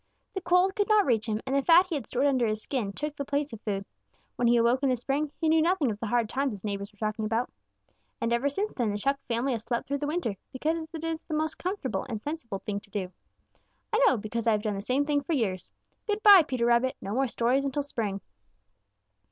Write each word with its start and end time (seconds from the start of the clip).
The 0.33 0.41
cold 0.41 0.75
could 0.75 0.89
not 0.89 1.05
reach 1.05 1.27
him, 1.27 1.41
and 1.45 1.55
the 1.55 1.61
fat 1.61 1.85
he 1.85 1.93
had 1.93 2.07
stored 2.07 2.25
under 2.25 2.47
his 2.47 2.59
skin 2.63 2.91
took 2.91 3.15
the 3.15 3.23
place 3.23 3.53
of 3.53 3.61
food. 3.61 3.85
When 4.35 4.47
he 4.47 4.57
awoke 4.57 4.81
in 4.81 4.89
the 4.89 4.95
spring, 4.95 5.31
he 5.39 5.47
knew 5.47 5.61
nothing 5.61 5.91
of 5.91 5.99
the 5.99 6.07
hard 6.07 6.27
times 6.27 6.53
his 6.55 6.63
neighbors 6.63 6.91
were 6.91 6.97
talking 6.97 7.23
about. 7.23 7.51
And 8.19 8.33
ever 8.33 8.49
since 8.49 8.73
then 8.73 8.89
the 8.89 8.97
Chuck 8.97 9.19
family 9.27 9.51
has 9.51 9.61
slept 9.61 9.87
through 9.87 9.99
the 9.99 10.07
winter, 10.07 10.37
because 10.51 10.87
it 10.91 11.03
is 11.03 11.21
the 11.21 11.35
most 11.35 11.59
comfortable 11.59 12.07
and 12.09 12.19
sensible 12.19 12.63
thing 12.65 12.79
to 12.79 12.89
do. 12.89 13.11
I 13.93 13.99
know, 14.07 14.17
because 14.17 14.47
I 14.47 14.53
have 14.53 14.63
done 14.63 14.73
the 14.73 14.81
same 14.81 15.05
thing 15.05 15.21
for 15.21 15.33
years. 15.33 15.71
Good 16.07 16.23
by, 16.23 16.41
Peter 16.47 16.65
Rabbit! 16.65 16.95
No 16.99 17.13
more 17.13 17.27
stories 17.27 17.63
until 17.63 17.83
spring." 17.83 18.21